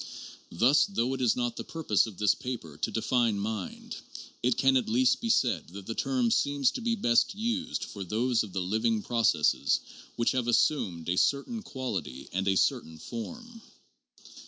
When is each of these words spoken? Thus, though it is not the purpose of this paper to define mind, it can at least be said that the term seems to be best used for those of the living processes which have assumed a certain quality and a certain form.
Thus, 0.51 0.87
though 0.87 1.13
it 1.13 1.21
is 1.21 1.35
not 1.35 1.57
the 1.57 1.63
purpose 1.63 2.07
of 2.07 2.17
this 2.17 2.33
paper 2.33 2.75
to 2.75 2.89
define 2.89 3.37
mind, 3.37 3.97
it 4.41 4.57
can 4.57 4.75
at 4.75 4.89
least 4.89 5.21
be 5.21 5.29
said 5.29 5.67
that 5.73 5.85
the 5.85 5.93
term 5.93 6.31
seems 6.31 6.71
to 6.71 6.81
be 6.81 6.95
best 6.95 7.35
used 7.35 7.83
for 7.83 8.03
those 8.03 8.41
of 8.41 8.51
the 8.51 8.61
living 8.63 9.03
processes 9.03 9.79
which 10.15 10.31
have 10.31 10.47
assumed 10.47 11.07
a 11.07 11.17
certain 11.17 11.61
quality 11.61 12.27
and 12.33 12.47
a 12.47 12.55
certain 12.57 12.97
form. 12.97 13.61